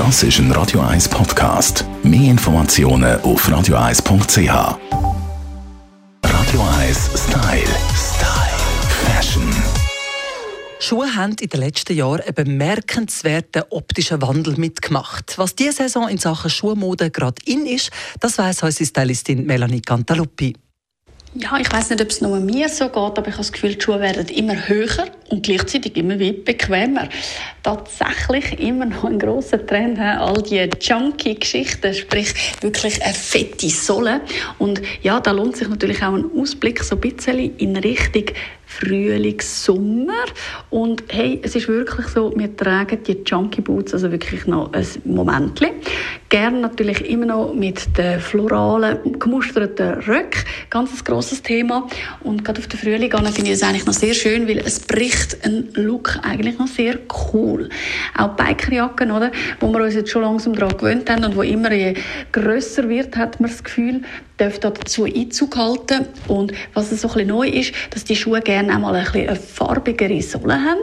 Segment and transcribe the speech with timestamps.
[0.00, 1.84] Das ist ein Radio 1 Podcast.
[2.02, 4.48] Mehr Informationen auf radio1.ch.
[6.24, 7.68] Radio 1 Style.
[7.94, 8.60] Style.
[9.04, 9.42] Fashion.
[10.78, 15.36] Schuhe haben in den letzten Jahren einen bemerkenswerten optischen Wandel mitgemacht.
[15.36, 17.90] Was diese Saison in Sachen Schuhmode gerade in ist,
[18.20, 20.56] das weiss unsere Stylistin Melanie Cantaluppi.
[21.34, 23.74] Ja, ich weiß nicht, ob es nur mir so geht, aber ich habe das Gefühl,
[23.74, 27.08] die Schuhe werden immer höher und gleichzeitig immer wieder bequemer.
[27.62, 34.20] Tatsächlich immer noch ein großer Trend, all die Junkie-Geschichten, sprich wirklich eine fette Sohle.
[34.58, 38.34] Und ja, da lohnt sich natürlich auch ein Ausblick so ein bisschen in Richtung
[38.70, 40.26] Frühling, Sommer.
[40.70, 44.86] Und hey, es ist wirklich so, wir tragen die Junkie Boots also wirklich noch ein
[45.04, 45.60] Moment.
[46.28, 50.44] Gerne natürlich immer noch mit den floralen, gemusterten Röcken.
[50.70, 51.88] Ganz ein grosses Thema.
[52.22, 55.19] Und gerade auf den Frühling finde ich es eigentlich noch sehr schön, weil es bricht
[55.42, 56.98] einen Look eigentlich noch sehr
[57.32, 57.68] cool.
[58.16, 59.30] Auch Bikerjacken, oder?
[59.60, 61.94] Wo wir uns jetzt schon langsam daran gewöhnt haben und wo immer je
[62.32, 64.02] grösser wird, hat man das Gefühl,
[64.36, 66.06] darf dazu Einzug halten.
[66.28, 69.28] Und was so ein bisschen neu ist, dass die Schuhe gerne auch mal ein bisschen
[69.28, 70.80] eine farbigere Sohle haben.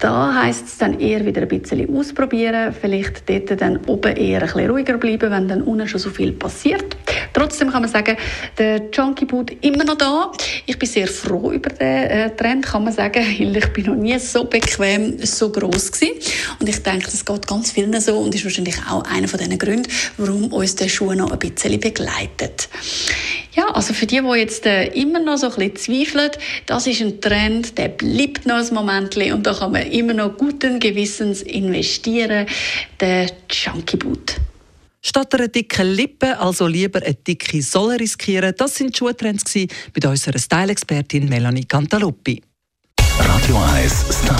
[0.00, 4.46] Da heisst es dann eher wieder ein bisschen ausprobieren, vielleicht dort dann oben eher ein
[4.46, 6.96] bisschen ruhiger bleiben, wenn dann unten schon so viel passiert.
[7.34, 8.16] Trotzdem kann man sagen,
[8.56, 10.32] der Junkie Boot immer noch da.
[10.64, 13.94] Ich bin sehr froh über den äh, Trend, kann man sagen, weil ich bin noch
[13.94, 16.14] nie so bequem, so groß gewesen.
[16.58, 19.58] Und ich denke, das geht ganz vielen so und ist wahrscheinlich auch einer von den
[19.58, 22.70] Gründen, warum uns der Schuh noch ein bisschen begleitet.
[23.60, 26.30] Ja, also für die, die jetzt äh, immer noch so ein bisschen zweifeln,
[26.64, 30.38] das ist ein Trend, der bleibt noch ein Moment und da kann man immer noch
[30.38, 32.46] guten Gewissens investieren,
[33.00, 34.36] der Chunky Boot.
[35.02, 40.08] Statt einer dicken Lippe also lieber eine dicke Sohle riskieren, das sind die Schuhtrends bei
[40.08, 42.40] unserer Style-Expertin Melanie Cantaluppi.
[43.18, 44.39] Radio 1 Style.